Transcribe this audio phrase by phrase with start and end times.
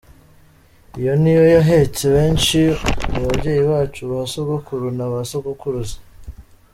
[0.99, 2.59] Iyo ni yo yahetse benshi
[3.11, 5.97] mu babyeyi bacu, ba sogokuru na ba sogokuruza.